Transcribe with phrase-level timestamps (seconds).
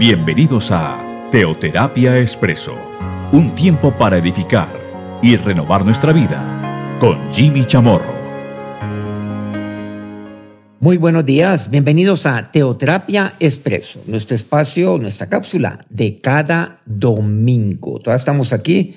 [0.00, 2.74] Bienvenidos a Teoterapia Expreso,
[3.32, 4.74] un tiempo para edificar
[5.22, 8.14] y renovar nuestra vida con Jimmy Chamorro.
[10.80, 17.98] Muy buenos días, bienvenidos a Teoterapia Expreso, nuestro espacio, nuestra cápsula de cada domingo.
[17.98, 18.96] Todavía estamos aquí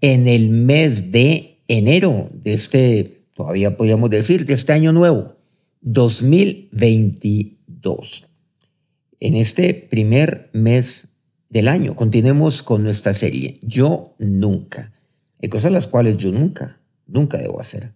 [0.00, 5.36] en el mes de enero de este, todavía podríamos decir, de este año nuevo,
[5.82, 8.27] 2022
[9.20, 11.08] en este primer mes
[11.48, 11.96] del año.
[11.96, 13.58] Continuemos con nuestra serie.
[13.62, 14.92] Yo nunca.
[15.42, 17.92] Hay cosas las cuales yo nunca, nunca debo hacer.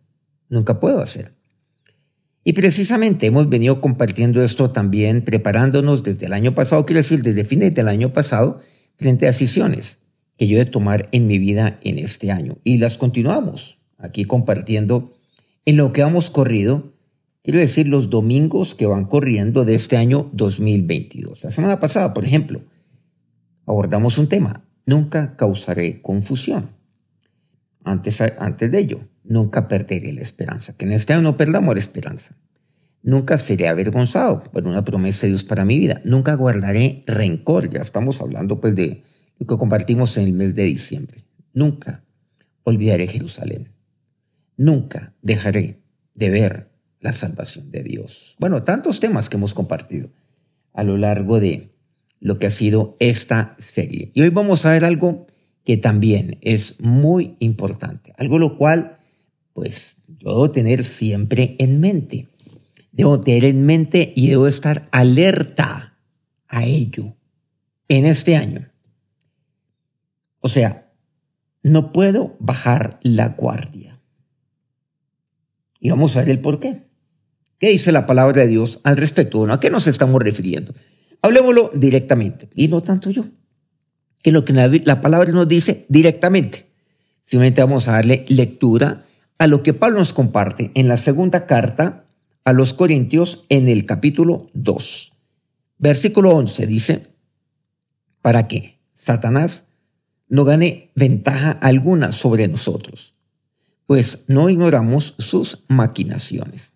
[0.48, 1.32] Nunca puedo hacer.
[2.44, 7.44] Y precisamente hemos venido compartiendo esto también, preparándonos desde el año pasado, quiero decir, desde
[7.44, 8.60] fines del año pasado,
[8.96, 9.98] frente a decisiones
[10.36, 12.58] que yo he de tomar en mi vida en este año.
[12.64, 15.14] Y las continuamos aquí compartiendo
[15.64, 16.91] en lo que hemos corrido
[17.44, 21.42] Quiero decir los domingos que van corriendo de este año 2022.
[21.42, 22.62] La semana pasada, por ejemplo,
[23.66, 26.70] abordamos un tema, nunca causaré confusión.
[27.82, 31.80] Antes, antes de ello, nunca perderé la esperanza, que en este año no perdamos la
[31.80, 32.36] esperanza.
[33.02, 36.00] Nunca seré avergonzado por una promesa de Dios para mi vida.
[36.04, 37.68] Nunca guardaré rencor.
[37.68, 39.02] Ya estamos hablando pues de
[39.40, 41.24] lo que compartimos en el mes de diciembre.
[41.52, 42.04] Nunca
[42.62, 43.72] olvidaré Jerusalén.
[44.56, 45.82] Nunca dejaré
[46.14, 46.71] de ver
[47.02, 48.36] la salvación de Dios.
[48.38, 50.10] Bueno, tantos temas que hemos compartido
[50.72, 51.74] a lo largo de
[52.20, 54.12] lo que ha sido esta serie.
[54.14, 55.26] Y hoy vamos a ver algo
[55.64, 58.98] que también es muy importante, algo lo cual,
[59.52, 62.28] pues, yo debo tener siempre en mente.
[62.92, 65.98] Debo tener en mente y debo estar alerta
[66.46, 67.16] a ello
[67.88, 68.70] en este año.
[70.38, 70.92] O sea,
[71.62, 74.00] no puedo bajar la guardia.
[75.80, 76.91] Y vamos a ver el por qué.
[77.62, 79.38] ¿Qué dice la palabra de Dios al respecto?
[79.38, 80.74] Bueno, ¿a qué nos estamos refiriendo?
[81.22, 83.26] Hablemoslo directamente, y no tanto yo,
[84.20, 86.66] que lo que la palabra nos dice directamente.
[87.22, 89.04] Simplemente vamos a darle lectura
[89.38, 92.06] a lo que Pablo nos comparte en la segunda carta
[92.44, 95.12] a los Corintios en el capítulo 2.
[95.78, 97.06] Versículo 11 dice,
[98.22, 99.66] para que Satanás
[100.28, 103.14] no gane ventaja alguna sobre nosotros,
[103.86, 106.71] pues no ignoramos sus maquinaciones.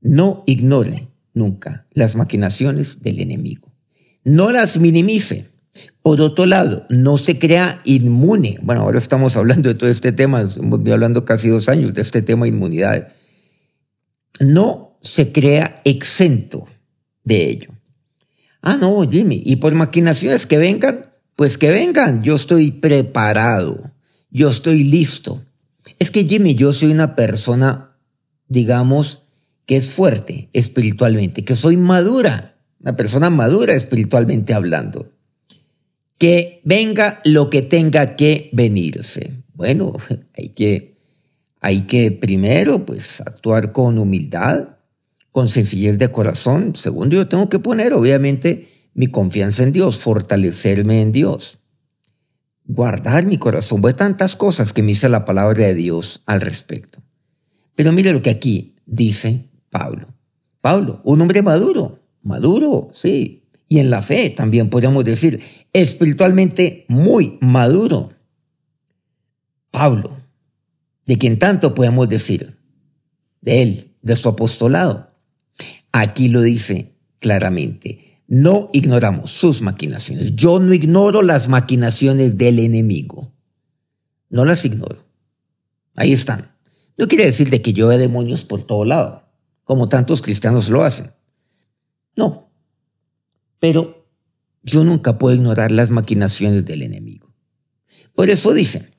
[0.00, 3.70] No ignore nunca las maquinaciones del enemigo.
[4.24, 5.48] No las minimice.
[6.02, 8.58] Por otro lado, no se crea inmune.
[8.62, 12.22] Bueno, ahora estamos hablando de todo este tema, hemos hablando casi dos años de este
[12.22, 13.08] tema de inmunidad.
[14.40, 16.66] No se crea exento
[17.24, 17.70] de ello.
[18.62, 21.06] Ah, no, Jimmy, y por maquinaciones que vengan,
[21.36, 23.92] pues que vengan, yo estoy preparado,
[24.30, 25.42] yo estoy listo.
[25.98, 27.96] Es que Jimmy, yo soy una persona,
[28.48, 29.22] digamos,
[29.70, 35.12] que es fuerte espiritualmente, que soy madura, una persona madura espiritualmente hablando.
[36.18, 39.44] Que venga lo que tenga que venirse.
[39.54, 39.92] Bueno,
[40.36, 40.96] hay que,
[41.60, 44.70] hay que primero pues actuar con humildad,
[45.30, 46.74] con sencillez de corazón.
[46.74, 51.60] Segundo, yo tengo que poner obviamente mi confianza en Dios, fortalecerme en Dios,
[52.64, 53.82] guardar mi corazón.
[53.82, 57.04] Voy tantas cosas que me dice la palabra de Dios al respecto.
[57.76, 60.08] Pero mire lo que aquí dice Pablo.
[60.60, 63.44] Pablo, un hombre maduro, maduro, sí.
[63.68, 65.40] Y en la fe también podríamos decir,
[65.72, 68.12] espiritualmente muy maduro.
[69.70, 70.18] Pablo,
[71.06, 72.58] de quien tanto podemos decir,
[73.40, 75.10] de él, de su apostolado.
[75.92, 80.34] Aquí lo dice claramente, no ignoramos sus maquinaciones.
[80.34, 83.32] Yo no ignoro las maquinaciones del enemigo.
[84.28, 85.04] No las ignoro.
[85.94, 86.52] Ahí están.
[86.96, 89.29] No quiere decir de que yo vea demonios por todo lado
[89.70, 91.12] como tantos cristianos lo hacen.
[92.16, 92.50] No.
[93.60, 94.04] Pero
[94.64, 97.32] yo nunca puedo ignorar las maquinaciones del enemigo.
[98.16, 98.90] Por eso dicen,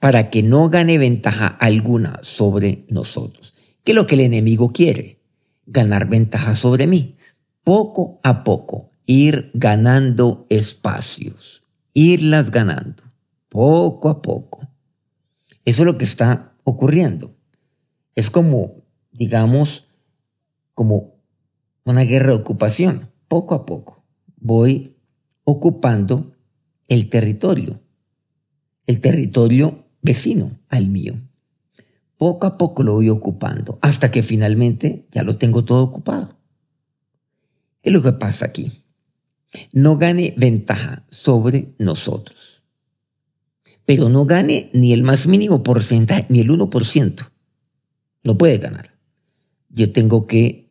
[0.00, 3.54] para que no gane ventaja alguna sobre nosotros.
[3.84, 5.22] ¿Qué es lo que el enemigo quiere?
[5.66, 7.16] Ganar ventaja sobre mí.
[7.62, 11.62] Poco a poco, ir ganando espacios,
[11.94, 13.04] irlas ganando,
[13.48, 14.66] poco a poco.
[15.64, 17.36] Eso es lo que está ocurriendo.
[18.16, 19.86] Es como, digamos,
[20.80, 21.20] como
[21.84, 23.10] una guerra de ocupación.
[23.28, 24.02] Poco a poco
[24.38, 24.96] voy
[25.44, 26.32] ocupando
[26.88, 27.82] el territorio,
[28.86, 31.20] el territorio vecino al mío.
[32.16, 36.38] Poco a poco lo voy ocupando hasta que finalmente ya lo tengo todo ocupado.
[37.82, 38.82] ¿Qué es lo que pasa aquí?
[39.74, 42.62] No gane ventaja sobre nosotros,
[43.84, 47.30] pero no gane ni el más mínimo porcentaje, ni el 1%.
[48.24, 48.98] No puede ganar.
[49.68, 50.69] Yo tengo que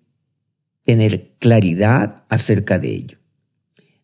[0.84, 3.18] tener claridad acerca de ello.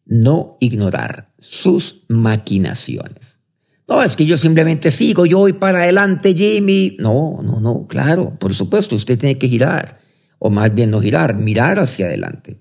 [0.07, 3.39] no ignorar sus maquinaciones.
[3.87, 6.95] No, es que yo simplemente sigo, yo voy para adelante, Jimmy.
[6.99, 9.99] No, no, no, claro, por supuesto, usted tiene que girar,
[10.37, 12.59] o más bien no girar, mirar hacia adelante.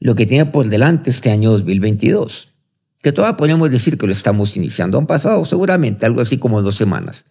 [0.00, 2.54] Lo que tiene por delante este año 2022,
[3.02, 4.98] que todavía podemos decir que lo estamos iniciando.
[4.98, 7.24] Han pasado seguramente algo así como dos semanas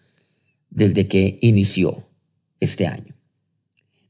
[0.69, 2.07] desde que inició
[2.59, 3.15] este año.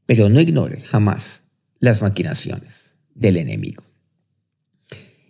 [0.05, 1.46] Pero no ignore jamás
[1.79, 3.83] las maquinaciones del enemigo.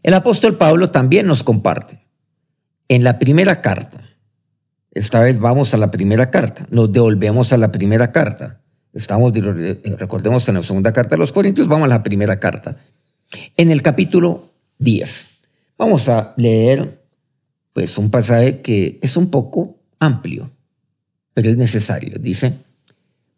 [0.04, 2.00] El apóstol Pablo también nos comparte
[2.88, 4.10] en la primera carta.
[4.92, 8.62] Esta vez vamos a la primera carta, nos devolvemos a la primera carta.
[8.94, 9.34] Estamos,
[9.98, 12.78] recordemos, en la segunda carta de los Corintios, vamos a la primera carta.
[13.58, 15.28] En el capítulo 10,
[15.78, 17.04] vamos a leer
[17.74, 20.50] pues un pasaje que es un poco amplio,
[21.34, 22.18] pero es necesario.
[22.20, 22.54] Dice,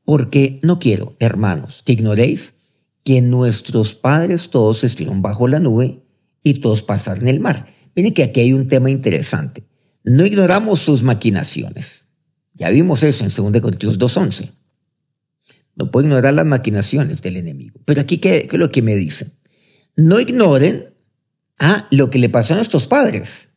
[0.06, 2.54] porque no quiero, hermanos, que ignoréis
[3.04, 6.04] que nuestros padres todos estuvieron bajo la nube
[6.44, 7.68] y todos pasaron el mar.
[7.96, 9.66] Miren que aquí hay un tema interesante.
[10.04, 12.06] No ignoramos sus maquinaciones.
[12.54, 14.52] Ya vimos eso en 2 Corintios 2.11.
[15.76, 17.80] No puedo ignorar las maquinaciones del enemigo.
[17.86, 19.32] Pero aquí, ¿qué, es lo que me dice?
[19.96, 20.94] No ignoren
[21.58, 23.50] a lo que le pasó a nuestros padres.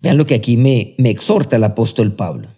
[0.00, 2.53] Vean lo que aquí me, me exhorta el apóstol Pablo.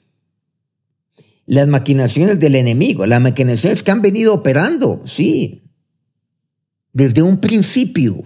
[1.47, 5.63] Las maquinaciones del enemigo, las maquinaciones que han venido operando, sí,
[6.93, 8.25] desde un principio,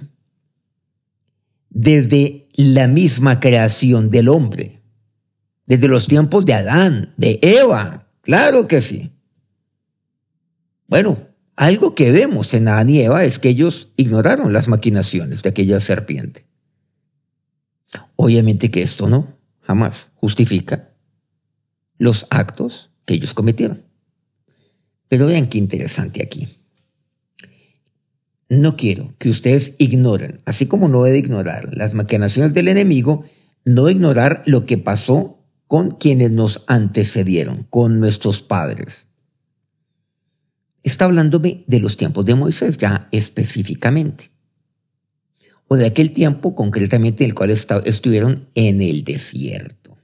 [1.69, 4.83] desde la misma creación del hombre,
[5.67, 9.13] desde los tiempos de Adán, de Eva, claro que sí.
[10.87, 15.51] Bueno, algo que vemos en Adán y Eva es que ellos ignoraron las maquinaciones de
[15.51, 16.47] aquella serpiente.
[18.17, 20.91] Obviamente que esto no, jamás justifica
[21.99, 23.83] los actos que ellos cometieron.
[25.09, 26.47] Pero vean qué interesante aquí
[28.51, 33.25] no quiero que ustedes ignoren, así como no he de ignorar las maquinaciones del enemigo,
[33.65, 39.07] no ignorar lo que pasó con quienes nos antecedieron, con nuestros padres.
[40.83, 44.33] Está hablándome de los tiempos de Moisés ya específicamente,
[45.69, 49.97] o de aquel tiempo concretamente en el cual estuvieron en el desierto,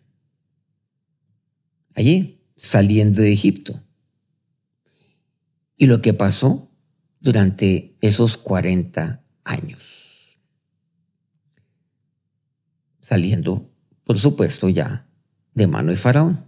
[1.97, 3.83] allí saliendo de Egipto.
[5.77, 6.71] Y lo que pasó
[7.21, 10.39] durante esos 40 años.
[13.01, 13.71] Saliendo,
[14.05, 15.07] por supuesto, ya
[15.55, 16.45] de mano de Faraón.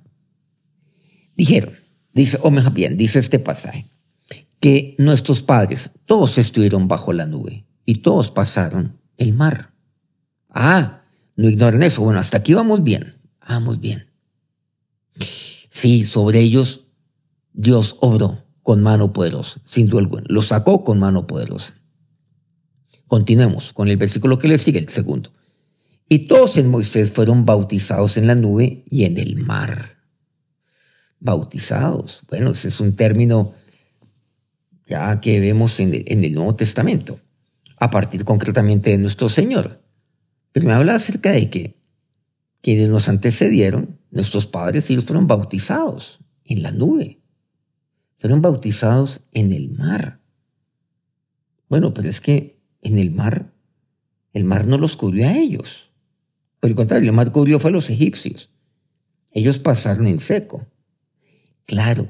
[1.36, 1.74] Dijeron,
[2.12, 3.86] dice, o mejor bien, dice este pasaje,
[4.60, 9.72] que nuestros padres todos estuvieron bajo la nube y todos pasaron el mar.
[10.50, 11.02] Ah,
[11.36, 12.02] no ignoren eso.
[12.02, 13.14] Bueno, hasta aquí vamos bien.
[13.48, 14.07] Vamos bien.
[15.80, 16.86] Sí, sobre ellos
[17.52, 20.24] Dios obró con mano poderosa, sin duda alguna.
[20.28, 21.74] Lo sacó con mano poderosa.
[23.06, 25.30] Continuemos con el versículo que le sigue, el segundo.
[26.08, 29.98] Y todos en Moisés fueron bautizados en la nube y en el mar.
[31.20, 32.22] Bautizados.
[32.28, 33.54] Bueno, ese es un término
[34.84, 37.20] ya que vemos en el, Nuevo Testamento,
[37.76, 39.80] a partir concretamente de nuestro Señor.
[40.50, 41.76] Pero me habla acerca de que
[42.62, 47.18] quienes nos antecedieron, nuestros padres, ellos fueron bautizados en la nube
[48.18, 50.20] fueron bautizados en el mar.
[51.68, 53.52] Bueno, pero es que en el mar,
[54.32, 55.90] el mar no los cubrió a ellos.
[56.60, 58.50] Por el contrario, el mar cubrió fue a los egipcios.
[59.30, 60.66] Ellos pasaron en seco.
[61.66, 62.08] Claro,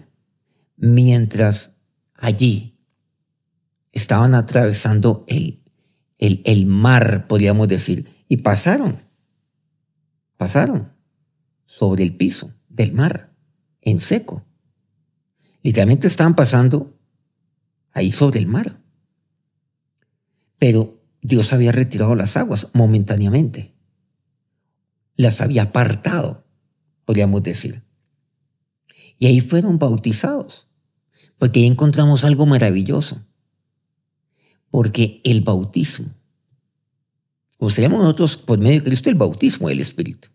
[0.77, 1.73] mientras
[2.15, 2.79] allí
[3.93, 5.63] estaban atravesando el,
[6.19, 8.97] el, el mar, podríamos decir, y pasaron,
[10.37, 10.98] pasaron
[11.69, 13.31] sobre el piso del mar,
[13.83, 14.45] en seco.
[15.63, 16.99] Literalmente estaban pasando
[17.93, 18.81] ahí sobre el mar.
[20.59, 23.75] Pero Dios había retirado las aguas momentáneamente.
[25.15, 26.47] Las había apartado,
[27.05, 27.83] podríamos decir.
[29.19, 30.67] Y ahí fueron bautizados.
[31.37, 33.25] Porque ahí encontramos algo maravilloso.
[34.71, 36.15] Porque el bautismo,
[37.59, 40.29] como seríamos nosotros por medio de Cristo, el bautismo del Espíritu.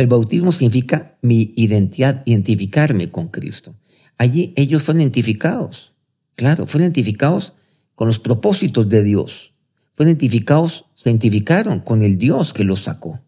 [0.00, 3.74] El bautismo significa mi identidad, identificarme con Cristo.
[4.16, 5.92] Allí ellos fueron identificados,
[6.36, 7.52] claro, fueron identificados
[7.94, 9.52] con los propósitos de Dios.
[9.94, 13.20] Fueron identificados, se identificaron con el Dios que los sacó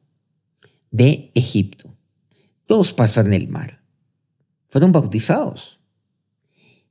[0.91, 1.95] de Egipto.
[2.65, 3.83] Todos pasaron el mar.
[4.71, 5.79] Fueron bautizados.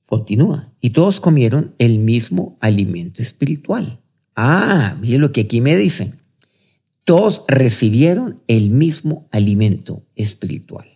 [0.05, 0.71] Continúa.
[0.79, 3.99] Y todos comieron el mismo alimento espiritual.
[4.35, 6.20] Ah, mire lo que aquí me dicen.
[7.11, 10.87] Todos recibieron el mismo alimento espiritual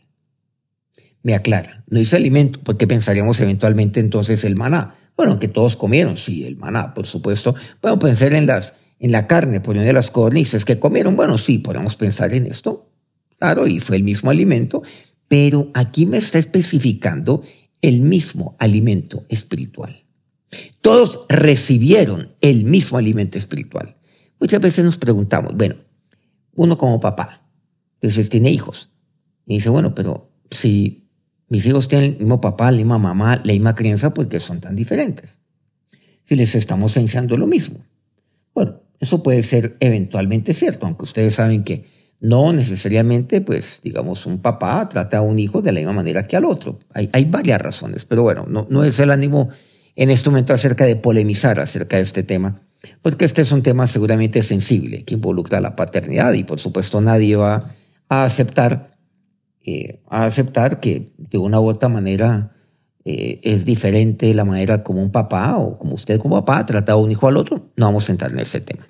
[1.24, 1.84] me aclara.
[1.90, 4.96] No dice alimento, porque pensaríamos eventualmente entonces el maná.
[5.18, 7.54] Bueno, que todos comieron, sí, el maná, por supuesto.
[7.82, 11.18] Podemos pensar en, las, en la carne, por de las cornices que comieron.
[11.18, 12.92] Bueno, sí, podemos pensar en esto.
[13.38, 14.84] Claro, y fue el mismo alimento.
[15.28, 17.44] Pero aquí me está especificando
[17.82, 20.06] el mismo alimento espiritual.
[20.80, 23.98] Todos recibieron el mismo alimento espiritual.
[24.40, 25.76] Muchas veces nos preguntamos, bueno,
[26.56, 27.48] uno como papá,
[27.96, 28.90] entonces tiene hijos,
[29.46, 31.08] y dice, bueno, pero si
[31.48, 34.60] mis hijos tienen el mismo papá, la misma mamá, la misma crianza, ¿por qué son
[34.60, 35.38] tan diferentes?
[36.24, 37.80] Si les estamos enseñando lo mismo.
[38.54, 41.86] Bueno, eso puede ser eventualmente cierto, aunque ustedes saben que
[42.20, 46.36] no necesariamente, pues, digamos, un papá trata a un hijo de la misma manera que
[46.36, 46.80] al otro.
[46.94, 49.50] Hay, hay varias razones, pero bueno, no, no es el ánimo
[49.96, 52.62] en este momento acerca de polemizar acerca de este tema,
[53.06, 57.36] porque este es un tema seguramente sensible que involucra la paternidad y por supuesto nadie
[57.36, 57.76] va
[58.10, 58.98] a aceptar,
[59.64, 62.56] eh, a aceptar que de una u otra manera
[63.04, 66.96] eh, es diferente la manera como un papá o como usted como papá trata a
[66.96, 67.70] un hijo al otro.
[67.76, 68.88] No vamos a entrar en ese tema.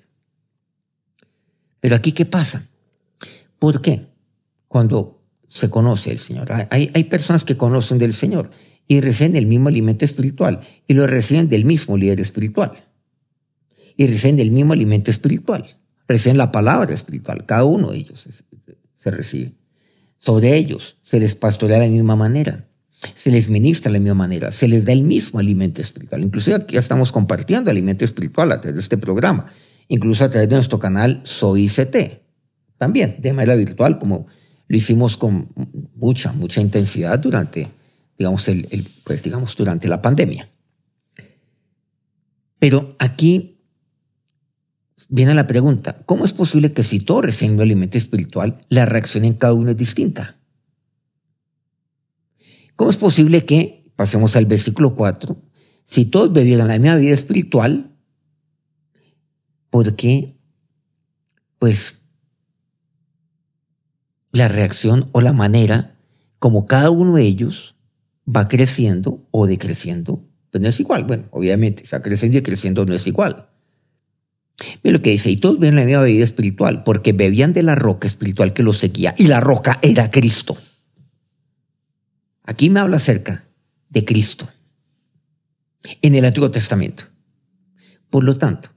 [1.81, 2.69] Pero aquí, ¿qué pasa?
[3.60, 4.05] ¿Por qué?
[4.69, 6.53] Cuando se conoce el Señor.
[6.69, 8.50] Hay, hay personas que conocen del Señor
[8.88, 12.86] y reciben el mismo alimento espiritual y lo reciben del mismo líder espiritual.
[13.98, 15.78] Y reciben el mismo alimento espiritual.
[16.08, 17.46] Reciben la palabra espiritual.
[17.46, 18.28] Cada uno de ellos
[18.96, 19.54] se, recibe.
[20.18, 22.68] Sobre ellos se les pastorea de la misma manera.
[23.16, 24.52] Se les ministra de la misma manera.
[24.52, 26.24] Se les da el mismo alimento espiritual.
[26.24, 29.52] Incluso aquí ya estamos compartiendo alimento espiritual a través de este programa.
[29.88, 32.22] Incluso a través de nuestro canal Soy CT.
[32.78, 34.28] También de manera virtual, como
[34.68, 35.50] lo hicimos con
[35.96, 37.68] mucha, mucha intensidad durante
[38.18, 40.50] digamos, el, pues, digamos, durante la pandemia.
[42.60, 43.54] Pero aquí
[45.09, 49.33] viene la pregunta, ¿cómo es posible que si todos reciben alimento espiritual, la reacción en
[49.33, 50.38] cada uno es distinta?
[52.75, 55.41] ¿Cómo es posible que, pasemos al versículo 4,
[55.85, 57.95] si todos bebieran la misma vida espiritual,
[59.69, 60.38] ¿por qué?
[61.59, 62.00] Pues
[64.31, 65.97] la reacción o la manera
[66.39, 67.75] como cada uno de ellos
[68.27, 71.05] va creciendo o decreciendo, pues no es igual.
[71.05, 73.50] Bueno, obviamente, está creciendo y creciendo no es igual.
[74.83, 78.07] Ve lo que dice, y todos ven la bebida espiritual, porque bebían de la roca
[78.07, 80.57] espiritual que los seguía, y la roca era Cristo.
[82.43, 83.45] Aquí me habla acerca
[83.89, 84.47] de Cristo
[86.01, 87.03] en el Antiguo Testamento.
[88.09, 88.69] Por lo tanto,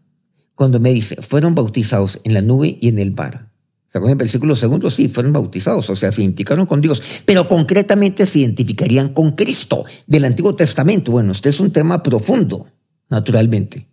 [0.55, 3.49] cuando me dice, fueron bautizados en la nube y en el bar,
[3.95, 8.27] en el versículo segundo, sí, fueron bautizados, o sea, se identificaron con Dios, pero concretamente
[8.27, 11.13] se identificarían con Cristo del Antiguo Testamento.
[11.13, 12.67] Bueno, este es un tema profundo,
[13.09, 13.89] naturalmente.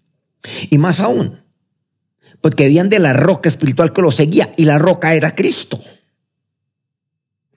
[0.69, 1.39] Y más aún,
[2.45, 5.81] porque habían de la roca espiritual que lo seguía, y la roca era Cristo.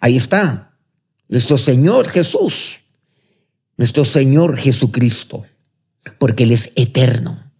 [0.00, 0.78] Ahí está,
[1.28, 2.80] nuestro Señor Jesús,
[3.76, 5.44] nuestro Señor Jesucristo,
[6.18, 7.52] porque Él es eterno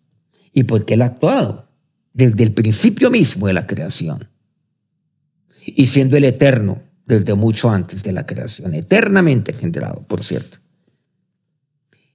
[0.54, 1.68] y porque Él ha actuado
[2.14, 4.30] desde el principio mismo de la creación
[5.66, 10.60] y siendo el eterno desde mucho antes de la creación, eternamente generado, por cierto.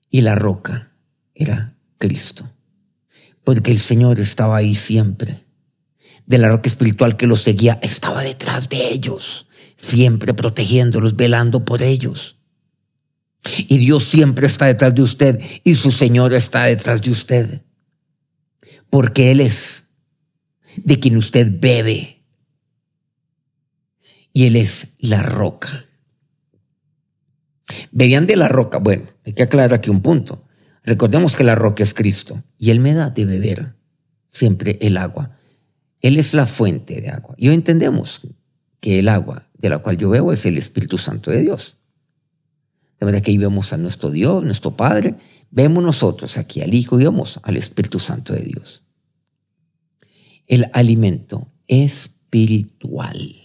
[0.09, 0.91] Y la roca
[1.35, 2.49] era Cristo,
[3.43, 5.43] porque el Señor estaba ahí siempre.
[6.25, 11.83] De la roca espiritual que los seguía, estaba detrás de ellos, siempre protegiéndolos, velando por
[11.83, 12.37] ellos.
[13.57, 17.61] Y Dios siempre está detrás de usted y su Señor está detrás de usted,
[18.89, 19.83] porque Él es
[20.77, 22.23] de quien usted bebe
[24.31, 25.85] y Él es la roca.
[27.91, 28.79] Bebían de la roca.
[28.79, 30.45] Bueno, hay que aclarar aquí un punto.
[30.83, 33.75] Recordemos que la roca es Cristo y Él me da de beber
[34.29, 35.37] siempre el agua.
[36.01, 37.35] Él es la fuente de agua.
[37.37, 38.21] Y hoy entendemos
[38.81, 41.77] que el agua de la cual yo bebo es el Espíritu Santo de Dios.
[42.99, 45.15] De manera que ahí vemos a nuestro Dios, nuestro Padre,
[45.51, 48.83] vemos nosotros aquí al Hijo y vemos al Espíritu Santo de Dios.
[50.47, 53.35] El alimento espiritual.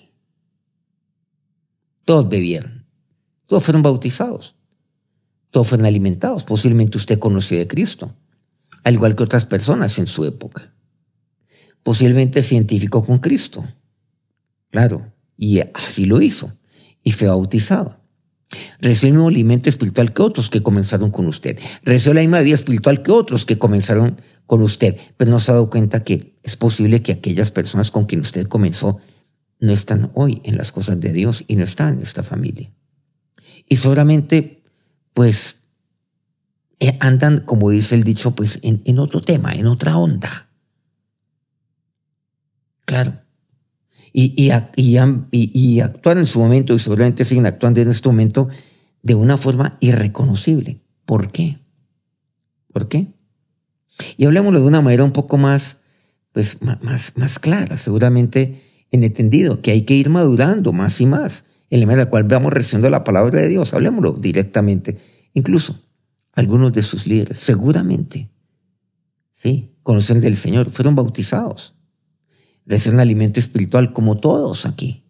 [2.05, 2.87] Todos bebieron.
[3.47, 4.58] Todos fueron bautizados.
[5.51, 6.45] Todos fueron alimentados.
[6.45, 8.15] Posiblemente usted conoció de Cristo,
[8.85, 10.73] al igual que otras personas en su época.
[11.83, 13.65] Posiblemente se con Cristo.
[14.71, 16.53] Claro, y así lo hizo.
[17.03, 17.99] Y fue bautizado.
[18.81, 21.59] Recibió el mismo alimento espiritual que otros que comenzaron con usted.
[21.83, 24.97] Recibió la misma vida espiritual que otros que comenzaron con usted.
[25.17, 28.47] Pero no se ha dado cuenta que es posible que aquellas personas con quien usted
[28.49, 28.99] comenzó
[29.61, 32.71] no están hoy en las cosas de Dios y no están en esta familia.
[33.69, 34.58] Y seguramente,
[35.19, 35.65] pues,
[36.79, 40.49] eh, andan, como dice el dicho, pues en, otro tema, en otra onda.
[42.85, 43.19] Claro.
[44.13, 44.53] Y, y,
[45.33, 48.47] y, actuar en su momento, y seguramente siguen actuando en este momento,
[49.03, 50.85] de una forma irreconocible.
[51.05, 51.59] ¿Por qué?
[52.73, 53.09] ¿Por qué?
[54.19, 55.79] Y hablemoslo de una manera un poco más,
[56.31, 61.45] pues, más, más clara, seguramente en entendido, que hay que ir madurando más y más,
[61.71, 63.75] en la manera la cual vamos recibiendo la palabra de Dios.
[63.75, 64.99] Hablemoslo directamente.
[65.35, 65.83] Incluso
[66.33, 68.31] algunos de sus líderes, seguramente,
[69.33, 71.75] sí, conocen del Señor, fueron bautizados,
[72.65, 75.05] recibieron alimento espiritual como todos aquí,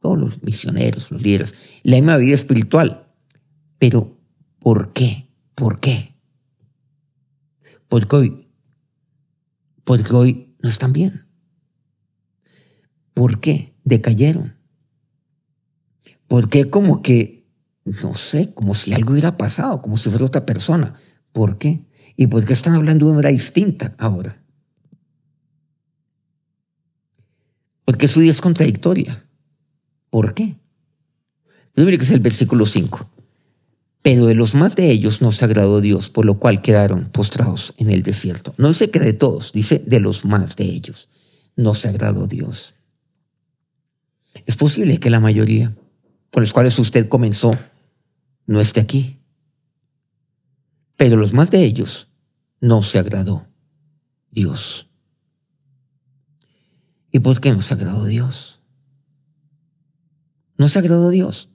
[0.00, 3.08] todos los misioneros, los líderes, la misma vida espiritual.
[3.78, 4.16] Pero,
[4.58, 5.28] ¿por qué?
[5.54, 6.14] ¿Por qué?
[7.88, 8.48] Porque hoy,
[9.84, 11.26] porque hoy no están bien.
[13.12, 13.74] ¿Por qué?
[13.84, 14.59] Decayeron.
[16.30, 17.44] ¿Por qué como que,
[17.84, 20.94] no sé, como si algo hubiera pasado, como si fuera otra persona?
[21.32, 21.80] ¿Por qué?
[22.14, 24.40] ¿Y por qué están hablando de una manera distinta ahora?
[27.84, 29.26] Porque su vida es contradictoria.
[30.08, 30.54] ¿Por qué?
[31.74, 33.10] Yo que es el versículo 5.
[34.00, 37.74] Pero de los más de ellos no se agradó Dios, por lo cual quedaron postrados
[37.76, 38.54] en el desierto.
[38.56, 41.08] No dice que de todos, dice de los más de ellos.
[41.56, 42.76] No se agradó Dios.
[44.46, 45.74] Es posible que la mayoría
[46.30, 47.56] con los cuales usted comenzó
[48.46, 49.20] no esté aquí.
[50.96, 52.08] Pero los más de ellos
[52.60, 53.46] no se agradó
[54.30, 54.88] Dios.
[57.12, 58.60] ¿Y por qué no se agradó Dios?
[60.56, 61.50] No se agradó Dios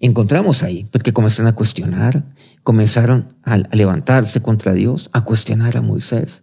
[0.00, 2.24] encontramos ahí, porque comenzaron a cuestionar,
[2.62, 6.42] comenzaron a, levantarse contra Dios, a cuestionar a Moisés.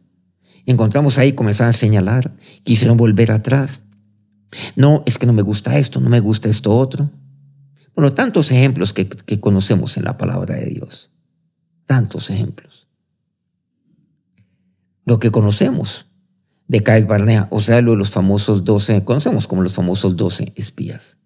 [0.65, 3.81] Encontramos ahí, comenzaron a señalar, quisieron volver atrás.
[4.75, 7.09] No, es que no me gusta esto, no me gusta esto otro.
[7.95, 9.07] Bueno, tantos ejemplos que,
[9.39, 11.11] conocemos en la palabra de Dios.
[11.85, 12.87] Tantos ejemplos.
[15.05, 16.07] Lo que conocemos
[16.67, 20.51] de Caes Barnea, o sea, lo de los famosos doce, conocemos como los famosos doce
[20.55, 21.17] espías.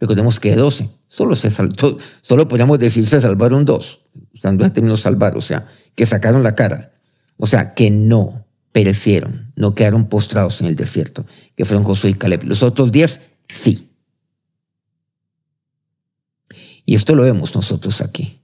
[0.00, 4.00] Recordemos que de 12, solo, solo podríamos decir se salvaron dos,
[4.34, 6.92] usando el término salvar, o sea, que sacaron la cara,
[7.36, 12.14] o sea, que no perecieron, no quedaron postrados en el desierto, que fueron Josué y
[12.14, 12.44] Caleb.
[12.44, 13.89] Los otros diez, sí.
[16.84, 18.40] Y esto lo vemos nosotros aquí.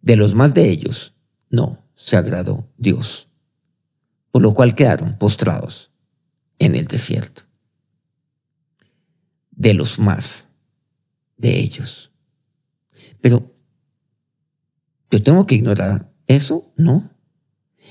[0.00, 1.14] De los más de ellos,
[1.50, 3.28] no se agradó Dios,
[4.30, 5.90] por lo cual quedaron postrados
[6.58, 7.42] en el desierto
[9.50, 10.48] de los más
[11.36, 12.10] de ellos.
[13.20, 13.54] Pero
[15.10, 17.10] yo tengo que ignorar eso, ¿no?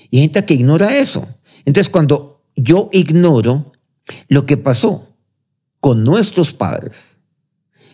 [0.09, 1.27] Y hay gente que ignora eso.
[1.65, 3.71] Entonces, cuando yo ignoro
[4.27, 5.07] lo que pasó
[5.79, 7.10] con nuestros padres,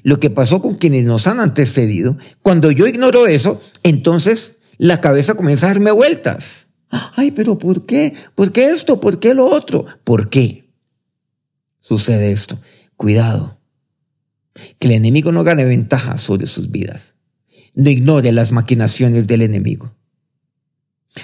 [0.03, 5.35] lo que pasó con quienes nos han antecedido, cuando yo ignoro eso, entonces la cabeza
[5.35, 6.67] comienza a darme vueltas.
[6.89, 8.13] Ay, pero ¿por qué?
[8.35, 8.99] ¿Por qué esto?
[8.99, 9.85] ¿Por qué lo otro?
[10.03, 10.69] ¿Por qué
[11.81, 12.59] sucede esto?
[12.95, 13.57] Cuidado
[14.79, 17.15] que el enemigo no gane ventaja sobre sus vidas.
[17.73, 19.93] No ignore las maquinaciones del enemigo.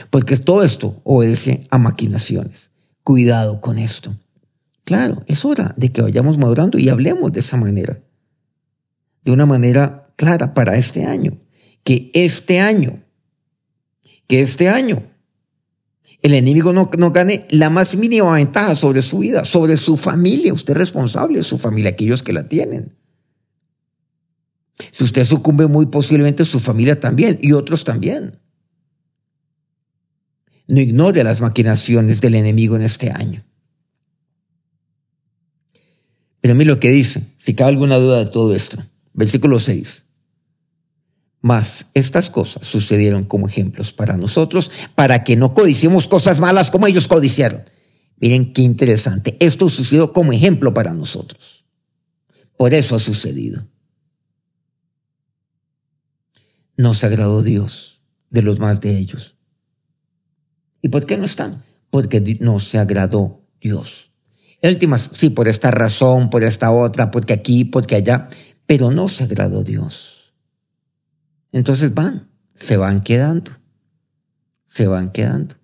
[0.09, 2.71] Porque todo esto obedece a maquinaciones.
[3.03, 4.15] Cuidado con esto.
[4.83, 7.99] Claro, es hora de que vayamos madurando y hablemos de esa manera.
[9.23, 11.39] De una manera clara para este año.
[11.83, 13.03] Que este año,
[14.27, 15.03] que este año,
[16.21, 20.53] el enemigo no, no, gane la más mínima ventaja sobre su vida, sobre su familia.
[20.53, 22.95] Usted es responsable de su familia, aquellos que la tienen.
[24.91, 28.39] Si usted sucumbe, muy posiblemente su familia también y otros también.
[30.67, 33.43] No ignore las maquinaciones del enemigo en este año.
[36.41, 38.83] Pero mire lo que dice, si cabe alguna duda de todo esto.
[39.13, 40.05] Versículo 6.
[41.41, 46.87] Mas estas cosas sucedieron como ejemplos para nosotros, para que no codiciemos cosas malas como
[46.87, 47.63] ellos codiciaron.
[48.17, 49.35] Miren qué interesante.
[49.39, 51.65] Esto sucedió como ejemplo para nosotros.
[52.55, 53.67] Por eso ha sucedido
[56.77, 59.35] no se agradó Dios de los más de ellos.
[60.81, 61.63] ¿Y por qué no están?
[61.89, 64.11] Porque no se agradó Dios.
[64.61, 68.29] últimas, sí, por esta razón, por esta otra, porque aquí, porque allá,
[68.65, 70.33] pero no se agradó Dios.
[71.51, 73.51] Entonces van, se van quedando,
[74.65, 75.55] se van quedando.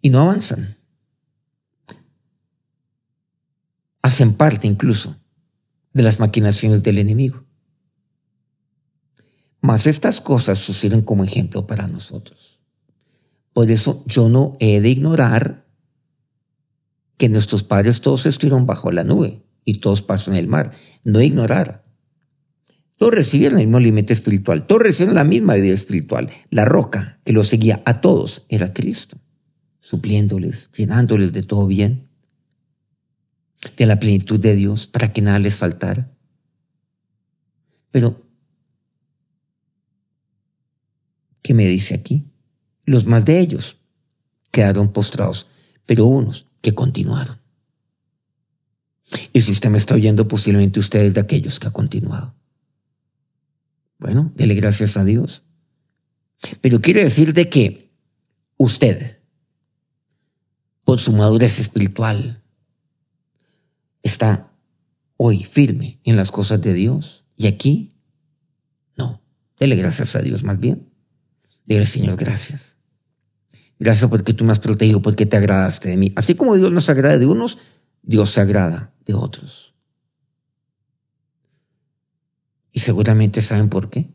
[0.00, 0.76] Y no avanzan.
[4.02, 5.16] Hacen parte incluso
[5.92, 7.44] de las maquinaciones del enemigo.
[9.60, 12.60] Mas estas cosas suceden como ejemplo para nosotros.
[13.54, 15.64] Por eso yo no he de ignorar
[17.16, 20.72] que nuestros padres todos estuvieron bajo la nube y todos pasan el mar.
[21.04, 21.84] No ignorar.
[22.96, 26.30] Todos recibieron el mismo alimento espiritual, todos recibieron la misma vida espiritual.
[26.50, 29.18] La roca que los seguía a todos era Cristo,
[29.80, 32.08] supliéndoles, llenándoles de todo bien,
[33.76, 36.12] de la plenitud de Dios, para que nada les faltara.
[37.90, 38.24] Pero
[41.44, 42.24] ¿Qué me dice aquí?
[42.86, 43.76] Los más de ellos
[44.50, 45.46] quedaron postrados,
[45.84, 47.38] pero unos que continuaron.
[49.32, 52.34] Y si usted me está oyendo, posiblemente usted es de aquellos que ha continuado.
[53.98, 55.44] Bueno, dele gracias a Dios.
[56.60, 57.90] Pero quiere decir de que
[58.56, 59.18] usted,
[60.84, 62.42] por su madurez espiritual,
[64.02, 64.52] está
[65.16, 67.24] hoy firme en las cosas de Dios.
[67.36, 67.92] Y aquí,
[68.96, 69.22] no.
[69.58, 70.90] Dele gracias a Dios más bien.
[71.66, 72.76] Dile, Señor, gracias.
[73.78, 76.12] Gracias porque tú me has protegido, porque te agradaste de mí.
[76.16, 77.58] Así como Dios nos agrada de unos,
[78.02, 79.74] Dios se agrada de otros.
[82.72, 84.12] Y seguramente saben por qué.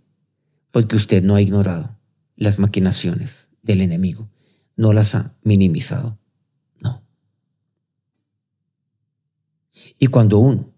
[0.72, 1.98] Porque usted no ha ignorado
[2.36, 4.30] las maquinaciones del enemigo.
[4.76, 6.20] No las ha minimizado.
[6.80, 7.02] No.
[9.98, 10.74] Y cuando uno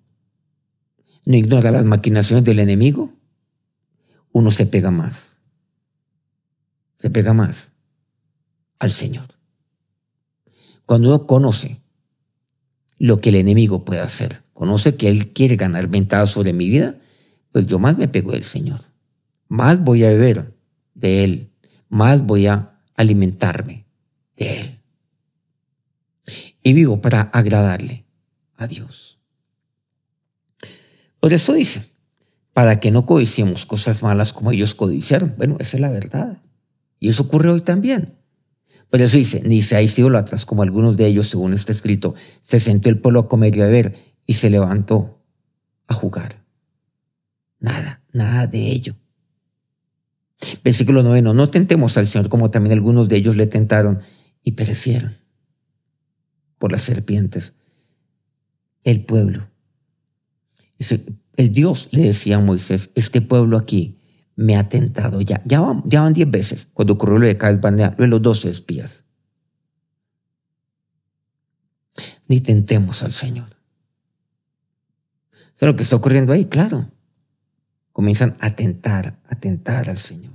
[1.26, 3.14] no ignora las maquinaciones del enemigo,
[4.32, 5.36] uno se pega más.
[6.98, 7.74] Se pega más
[8.80, 9.36] al Señor.
[10.86, 11.81] Cuando uno conoce
[13.02, 14.44] lo que el enemigo puede hacer.
[14.54, 16.98] Conoce que él quiere ganar ventaja sobre mi vida,
[17.52, 18.82] pues yo más me pego del Señor.
[19.48, 20.54] Más voy a beber
[20.94, 21.50] de Él.
[21.90, 23.88] Más voy a alimentarme
[24.38, 24.80] de Él.
[26.62, 28.06] Y vivo para agradarle
[28.56, 29.18] a Dios.
[31.20, 31.90] Por eso dice,
[32.54, 35.34] para que no codiciemos cosas malas como ellos codiciaron.
[35.38, 36.38] Bueno, esa es la verdad.
[37.00, 38.14] Y eso ocurre hoy también.
[38.92, 42.90] Por eso dice, ni seáis atrás como algunos de ellos, según está escrito, se sentó
[42.90, 43.96] el pueblo a comer y a beber
[44.28, 45.24] y se levantó
[45.88, 46.44] a jugar.
[47.60, 48.98] Nada, nada de ello.
[50.62, 54.02] Versículo noveno, no tentemos al Señor como también algunos de ellos le tentaron
[54.44, 55.16] y perecieron
[56.58, 57.54] por las serpientes.
[58.84, 59.48] El pueblo.
[61.38, 64.01] El Dios le decía a Moisés, este pueblo aquí
[64.42, 65.42] me ha tentado ya.
[65.46, 69.04] Ya van, diez veces cuando ocurrió lo de Cades Banea, lo de los doce espías.
[72.28, 73.56] Ni tentemos al Señor.
[75.56, 76.46] ¿Sabes lo que está ocurriendo ahí?
[76.46, 76.90] Claro.
[77.92, 80.34] Comienzan a tentar, a tentar al Señor.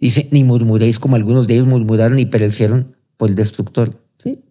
[0.00, 4.02] Dice, ni murmuréis como algunos de ellos murmuraron y perecieron por el destructor.
[4.18, 4.42] ¿Sí?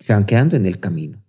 [0.00, 1.22] Se van quedando en el camino.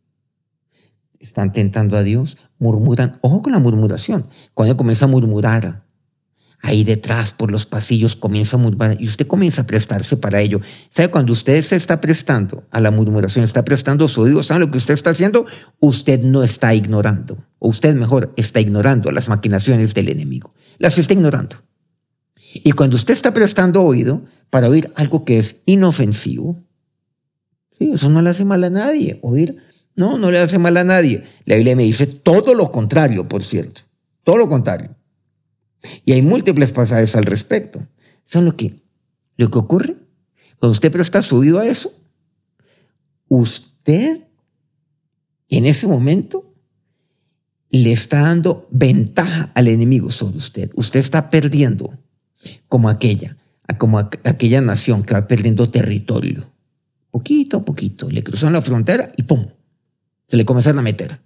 [1.20, 3.20] Están tentando a Dios, murmuran.
[3.22, 4.30] Ojo con la murmuración.
[4.54, 5.89] Cuando comienza a murmurar,
[6.62, 10.62] ahí detrás por los pasillos comienza a murmurar y usted comienza a prestarse para ello.
[10.92, 11.10] ¿Sabe?
[11.10, 14.78] Cuando usted se está prestando a la murmuración, está prestando su oído, ¿sabe lo que
[14.78, 15.46] usted está haciendo?
[15.80, 20.54] Usted no está ignorando, o usted mejor está ignorando las maquinaciones del enemigo.
[20.78, 21.58] Las está ignorando.
[22.54, 26.64] Y cuando usted está prestando oído para oír algo que es inofensivo,
[27.78, 29.58] sí, eso no le hace mal a nadie, oír,
[29.96, 31.26] no, no le hace mal a nadie.
[31.46, 33.82] La Biblia me dice todo lo contrario, por cierto,
[34.24, 34.96] todo lo contrario.
[36.06, 37.86] Y hay múltiples pasajes al respecto.
[38.26, 38.82] ¿Saben lo que,
[39.38, 39.96] lo que ocurre?
[40.60, 41.94] Cuando usted presta su oído a eso,
[43.28, 44.22] usted
[45.48, 46.54] en ese momento
[47.72, 50.72] le está dando ventaja al enemigo sobre usted.
[50.76, 51.98] Usted está perdiendo
[52.68, 53.38] como aquella,
[53.78, 56.52] como aquella nación que va perdiendo territorio.
[57.12, 59.48] Poquito a poquito, le cruzan la frontera y ¡pum!
[60.28, 61.20] Se le comienzan a meter.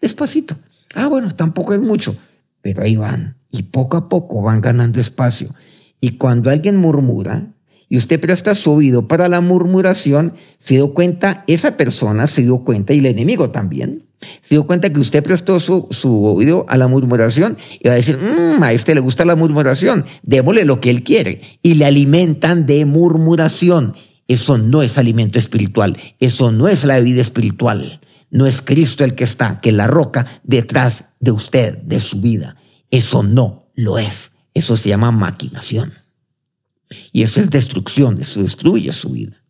[0.00, 0.56] Despacito.
[0.94, 2.16] Ah, bueno, tampoco es mucho,
[2.62, 5.54] pero ahí van y poco a poco van ganando espacio.
[6.00, 7.52] Y cuando alguien murmura,
[7.88, 12.64] y usted presta su oído para la murmuración, se dio cuenta, esa persona se dio
[12.64, 14.04] cuenta, y el enemigo también,
[14.40, 17.96] se dio cuenta que usted prestó su, su oído a la murmuración y va a
[17.96, 21.42] decir, mmm, a este le gusta la murmuración, démosle lo que él quiere.
[21.62, 23.94] Y le alimentan de murmuración.
[24.28, 28.00] Eso no es alimento espiritual, eso no es la vida espiritual.
[28.30, 32.56] No es Cristo el que está, que la roca detrás de usted, de su vida.
[32.90, 34.32] Eso no lo es.
[34.52, 35.94] Eso se llama maquinación.
[37.12, 39.42] Y eso es destrucción, eso destruye su vida.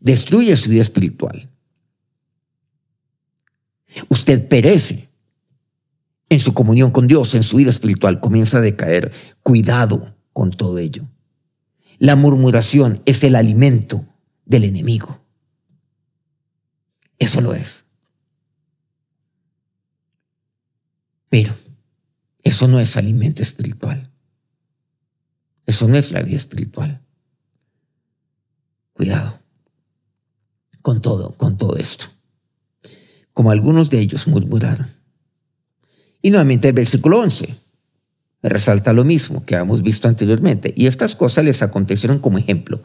[0.00, 1.48] Destruye su vida espiritual.
[4.08, 5.08] Usted perece
[6.28, 9.12] en su comunión con Dios, en su vida espiritual, comienza a decaer.
[9.42, 11.08] Cuidado con todo ello.
[11.98, 14.04] La murmuración es el alimento
[14.44, 15.20] del enemigo.
[17.18, 17.84] Eso lo es.
[21.32, 21.56] Pero
[22.42, 24.10] eso no es alimento espiritual.
[25.64, 27.00] Eso no es la vida espiritual.
[28.92, 29.40] Cuidado
[30.82, 32.04] con todo, con todo esto.
[33.32, 34.90] Como algunos de ellos murmuraron.
[36.20, 37.54] Y nuevamente el versículo 11
[38.42, 40.74] resalta lo mismo que habíamos visto anteriormente.
[40.76, 42.82] Y estas cosas les acontecieron como ejemplo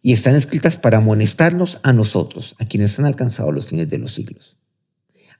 [0.00, 4.14] y están escritas para amonestarnos a nosotros, a quienes han alcanzado los fines de los
[4.14, 4.56] siglos.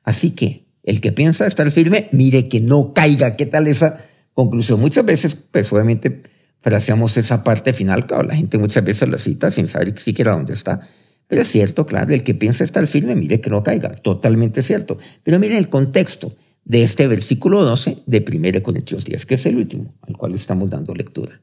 [0.05, 3.36] Así que el que piensa estar firme, mire que no caiga.
[3.36, 4.80] ¿Qué tal esa conclusión?
[4.80, 6.22] Muchas veces, pues obviamente,
[6.60, 10.54] fraseamos esa parte final, claro, la gente muchas veces la cita sin saber siquiera dónde
[10.54, 10.88] está.
[11.26, 14.98] Pero es cierto, claro, el que piensa estar firme, mire que no caiga, totalmente cierto.
[15.22, 19.56] Pero mire el contexto de este versículo 12 de 1 Corintios 10, que es el
[19.56, 21.40] último al cual estamos dando lectura.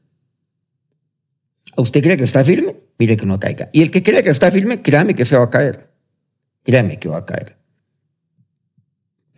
[1.76, 2.76] ¿A usted cree que está firme?
[2.98, 3.70] Mire que no caiga.
[3.72, 5.90] Y el que cree que está firme, créame que se va a caer.
[6.64, 7.57] Créame que va a caer.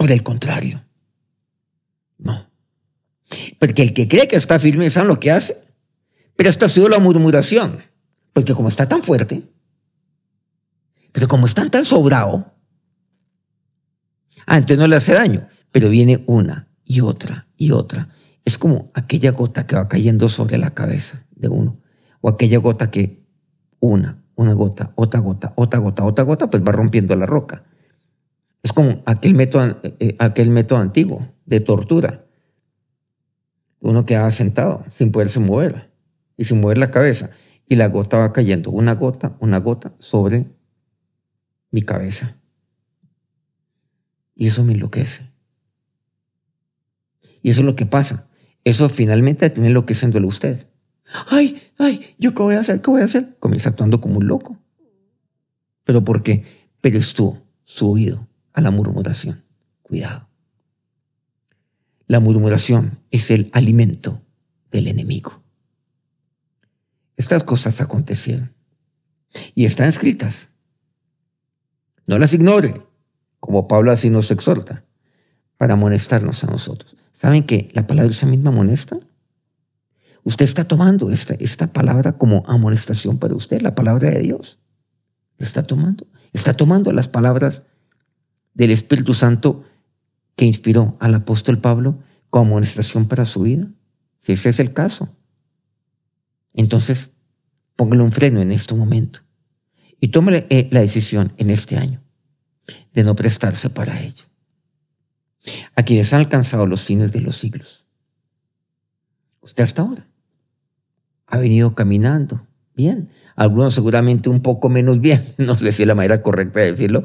[0.00, 0.82] Por el contrario.
[2.16, 2.46] No.
[3.58, 5.62] Porque el que cree que está firme, ¿saben lo que hace?
[6.36, 7.82] Pero esto ha sido la murmuración.
[8.32, 9.42] Porque como está tan fuerte,
[11.12, 12.54] pero como están tan sobrado,
[14.46, 18.08] antes no le hace daño, pero viene una y otra y otra.
[18.46, 21.78] Es como aquella gota que va cayendo sobre la cabeza de uno,
[22.22, 23.22] o aquella gota que
[23.80, 27.64] una, una gota, otra gota, otra gota, otra gota, pues va rompiendo la roca.
[28.62, 32.26] Es como aquel método, eh, aquel método antiguo de tortura.
[33.80, 35.90] Uno quedaba sentado sin poderse mover
[36.36, 37.30] y sin mover la cabeza.
[37.66, 40.46] Y la gota va cayendo, una gota, una gota sobre
[41.70, 42.36] mi cabeza.
[44.34, 45.30] Y eso me enloquece.
[47.42, 48.28] Y eso es lo que pasa.
[48.64, 50.66] Eso finalmente termina enloqueciéndole a usted.
[51.28, 52.82] Ay, ay, ¿yo qué voy a hacer?
[52.82, 53.36] ¿Qué voy a hacer?
[53.38, 54.58] Comienza actuando como un loco.
[55.84, 56.44] ¿Pero por qué?
[56.80, 58.29] Pero estuvo su oído
[58.60, 59.44] la murmuración.
[59.82, 60.28] Cuidado.
[62.06, 64.20] La murmuración es el alimento
[64.70, 65.42] del enemigo.
[67.16, 68.52] Estas cosas acontecieron
[69.54, 70.48] y están escritas.
[72.06, 72.82] No las ignore,
[73.38, 74.84] como Pablo así nos exhorta,
[75.56, 76.96] para amonestarnos a nosotros.
[77.12, 78.96] ¿Saben que la palabra esa misma amonesta?
[80.24, 84.58] Usted está tomando esta, esta palabra como amonestación para usted, la palabra de Dios.
[85.38, 86.06] ¿Lo está tomando?
[86.32, 87.62] Está tomando las palabras
[88.54, 89.64] del Espíritu Santo
[90.36, 91.98] que inspiró al apóstol Pablo
[92.30, 93.68] como amonestación para su vida.
[94.20, 95.08] Si ese es el caso,
[96.54, 97.10] entonces
[97.76, 99.20] póngale un freno en este momento
[100.00, 102.02] y tome eh, la decisión en este año
[102.92, 104.24] de no prestarse para ello.
[105.74, 107.84] A quienes han alcanzado los fines de los siglos.
[109.40, 110.06] Usted hasta ahora
[111.26, 113.08] ha venido caminando bien.
[113.36, 117.04] Algunos seguramente un poco menos bien, no sé si es la manera correcta de decirlo,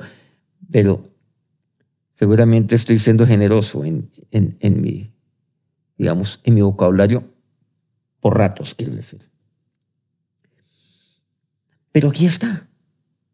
[0.71, 1.14] pero
[2.15, 5.12] seguramente estoy siendo generoso en, en mi,
[5.97, 7.23] digamos, en mi vocabulario
[8.19, 9.30] por ratos, quiero decir.
[11.91, 12.67] Pero aquí está,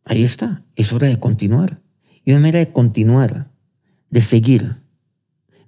[0.03, 1.81] ahí está, es hora de continuar.
[2.23, 3.49] Y una manera de continuar,
[4.09, 4.75] de seguir,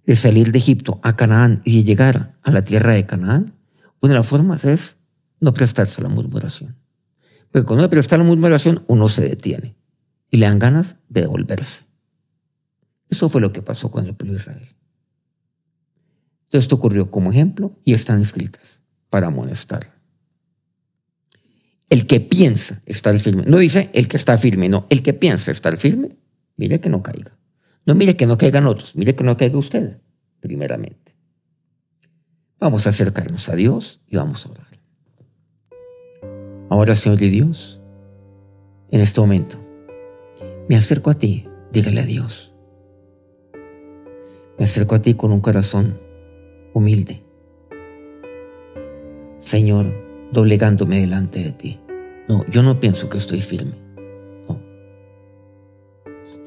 [0.05, 3.55] de salir de Egipto a Canaán y de llegar a la tierra de Canaán,
[4.01, 4.97] una de las formas es
[5.39, 6.75] no prestarse a la murmuración.
[7.51, 9.75] Porque cuando uno presta la murmuración, uno se detiene
[10.29, 11.81] y le dan ganas de devolverse.
[13.13, 14.69] Eso fue lo que pasó con el pueblo de Israel.
[16.49, 19.93] Esto ocurrió como ejemplo y están escritas para amonestar.
[21.91, 25.51] El que piensa estar firme, no dice el que está firme, no, el que piensa
[25.51, 26.17] estar firme,
[26.57, 27.37] mire que no caiga.
[27.85, 29.99] No mire que no caigan otros, mire que no caiga usted,
[30.39, 31.15] primeramente.
[32.59, 34.67] Vamos a acercarnos a Dios y vamos a orar.
[36.71, 37.79] Ahora, Señor de Dios,
[38.89, 39.59] en este momento,
[40.67, 42.52] me acerco a ti, dígale a Dios.
[44.57, 45.99] Me acerco a ti con un corazón
[46.73, 47.23] humilde.
[49.39, 49.93] Señor,
[50.31, 51.79] doblegándome delante de ti.
[52.27, 53.75] No, yo no pienso que estoy firme.
[54.47, 54.59] No.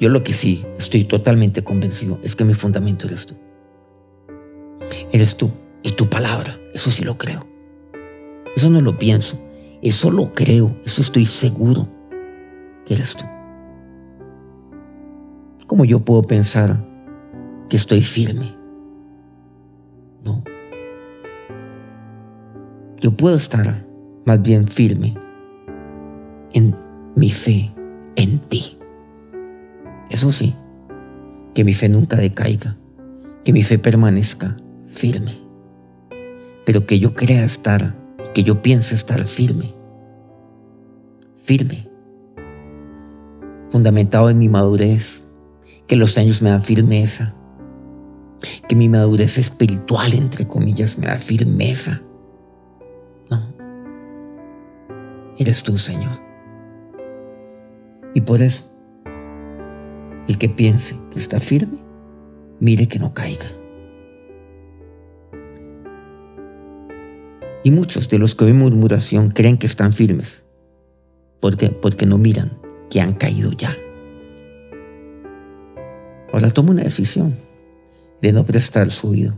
[0.00, 3.34] Yo lo que sí estoy totalmente convencido es que mi fundamento eres tú.
[5.12, 5.50] Eres tú
[5.82, 6.58] y tu palabra.
[6.74, 7.46] Eso sí lo creo.
[8.56, 9.38] Eso no lo pienso.
[9.82, 11.86] Eso lo creo, eso estoy seguro
[12.86, 13.24] que eres tú.
[15.66, 16.82] ¿Cómo yo puedo pensar
[17.68, 18.54] que estoy firme?
[20.24, 20.42] No.
[23.00, 23.84] Yo puedo estar
[24.24, 25.16] más bien firme
[26.52, 26.76] en
[27.14, 27.72] mi fe
[28.16, 28.78] en ti.
[30.10, 30.54] Eso sí,
[31.54, 32.76] que mi fe nunca decaiga,
[33.44, 34.56] que mi fe permanezca
[34.88, 35.38] firme,
[36.64, 39.72] pero que yo crea estar que yo piense estar firme,
[41.42, 41.88] firme,
[43.70, 45.24] fundamentado en mi madurez,
[45.86, 47.34] que los años me dan firmeza,
[48.68, 52.02] que mi madurez espiritual, entre comillas, me da firmeza.
[53.30, 53.54] No,
[55.38, 56.20] eres tú, Señor.
[58.14, 58.70] Y por eso,
[60.28, 61.78] el que piense que está firme,
[62.60, 63.46] mire que no caiga.
[67.62, 70.44] Y muchos de los que oyen murmuración creen que están firmes.
[71.40, 72.58] Porque no miran
[72.90, 73.76] que han caído ya.
[76.32, 77.34] Ahora toma una decisión
[78.20, 79.34] de no prestar su oído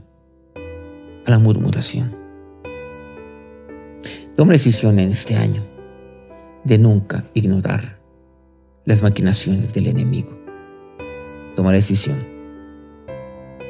[1.26, 2.16] a la murmuración.
[4.36, 5.62] Toma decisión en este año
[6.64, 7.98] de nunca ignorar
[8.84, 10.38] las maquinaciones del enemigo.
[11.56, 12.18] Toma la decisión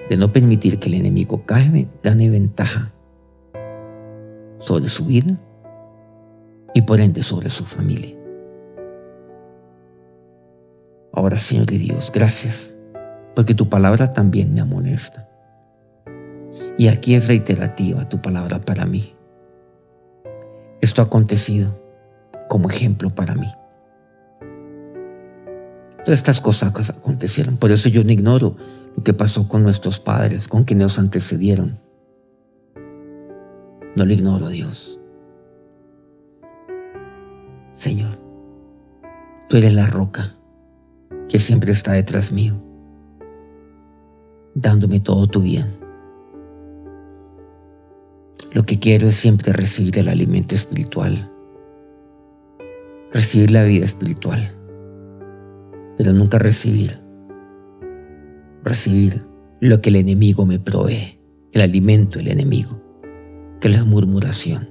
[0.08, 2.92] de no permitir que el enemigo gane ventaja
[4.58, 5.38] sobre su vida
[6.74, 8.14] y por ende sobre su familia.
[11.12, 12.76] Ahora, Señor y Dios, gracias,
[13.38, 15.28] porque tu palabra también me amonesta.
[16.76, 19.14] Y aquí es reiterativa tu palabra para mí.
[20.80, 21.80] Esto ha acontecido
[22.48, 23.46] como ejemplo para mí.
[26.04, 28.56] Todas estas cosas acontecieron, por eso yo no ignoro
[28.96, 31.78] lo que pasó con nuestros padres, con quienes nos antecedieron.
[33.94, 34.98] No lo ignoro, Dios.
[37.72, 38.18] Señor,
[39.48, 40.34] tú eres la roca
[41.28, 42.64] que siempre está detrás mío,
[44.60, 45.76] dándome todo tu bien.
[48.54, 51.30] Lo que quiero es siempre recibir el alimento espiritual,
[53.12, 54.54] recibir la vida espiritual,
[55.96, 56.98] pero nunca recibir,
[58.64, 59.22] recibir
[59.60, 61.20] lo que el enemigo me provee,
[61.52, 62.80] el alimento del enemigo,
[63.60, 64.70] que es la murmuración.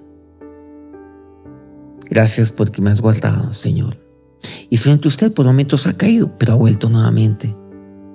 [2.10, 3.98] Gracias porque me has guardado, Señor.
[4.70, 7.56] Y que usted por momentos ha caído, pero ha vuelto nuevamente.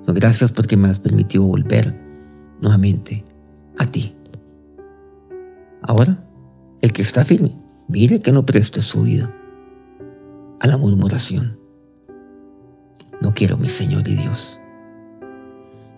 [0.06, 1.94] Gracias porque me has permitido volver
[2.60, 3.24] nuevamente
[3.78, 4.14] a ti.
[5.82, 6.24] Ahora,
[6.80, 7.56] el que está firme,
[7.88, 9.32] mire que no preste su vida
[10.60, 11.58] a la murmuración.
[13.20, 14.60] No quiero, mi Señor y Dios,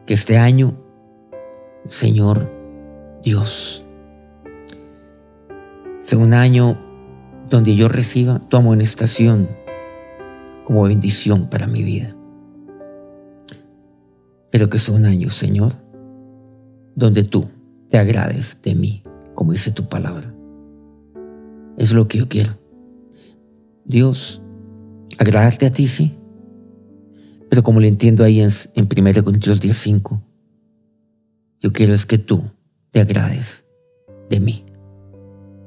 [0.07, 0.75] que este año,
[1.89, 2.51] Señor
[3.23, 3.85] Dios,
[6.01, 6.79] sea un año
[7.49, 9.49] donde yo reciba tu amonestación
[10.67, 12.14] como bendición para mi vida.
[14.55, 15.73] Pero que sea un año, Señor,
[16.95, 17.49] donde tú
[17.91, 19.03] te agrades de mí
[19.35, 20.33] como dice tu palabra.
[21.77, 22.57] Es lo que yo quiero.
[23.85, 24.41] Dios,
[25.19, 26.17] agradarte a ti, sí.
[27.51, 30.23] Pero como le entiendo ahí en, en 1 Corintios 10:5,
[31.59, 32.45] yo quiero es que tú
[32.93, 33.65] te agrades
[34.31, 34.65] de mí,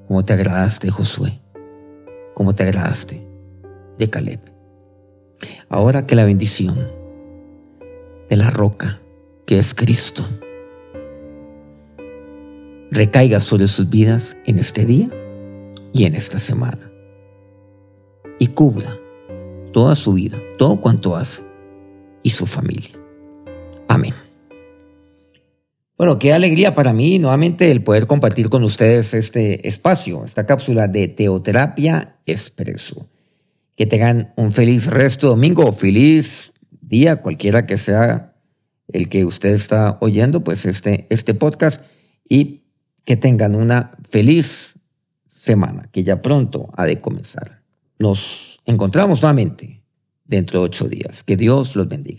[0.08, 1.42] como te agradaste Josué,
[2.34, 3.22] como te agradaste
[3.98, 4.40] de Caleb.
[5.68, 6.97] Ahora que la bendición
[8.30, 9.02] de la roca,
[9.46, 10.26] que es Cristo,
[12.92, 15.10] recaiga sobre sus vidas en este día
[15.94, 16.92] y en esta semana.
[18.40, 18.98] Y cubra
[19.74, 21.44] toda su vida, todo cuanto hace
[22.24, 22.92] y su familia.
[23.88, 24.14] Amén.
[25.98, 30.88] Bueno, qué alegría para mí nuevamente el poder compartir con ustedes este espacio, esta cápsula
[30.88, 33.08] de Teoterapia Expreso.
[33.76, 36.54] Que tengan un feliz resto de domingo, feliz
[36.88, 38.36] día, cualquiera que sea
[38.88, 41.84] el que usted está oyendo, pues este, este podcast.
[42.28, 42.64] Y
[43.06, 44.76] que tengan una feliz
[45.28, 47.62] semana, que ya pronto ha de comenzar.
[48.00, 49.82] Nos encontramos nuevamente
[50.26, 51.24] dentro de ocho días.
[51.24, 52.16] Que Dios los bendiga.